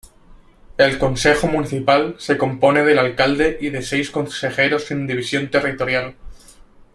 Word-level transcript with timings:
El 0.79 0.97
consejo 0.97 1.45
municipal 1.45 2.15
se 2.17 2.35
compone 2.35 2.81
del 2.83 2.97
alcalde 2.97 3.59
y 3.61 3.69
de 3.69 3.83
seis 3.83 4.09
consejeros 4.09 4.85
sin 4.85 5.05
división 5.05 5.51
territorial. 5.51 6.15